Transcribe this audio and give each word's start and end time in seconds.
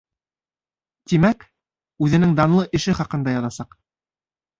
Тимәк, 1.11 1.45
үҙенең 2.05 2.33
данлы 2.39 2.65
эше 2.79 2.95
хаҡында 3.01 3.37
яҙасаҡ. 3.37 3.77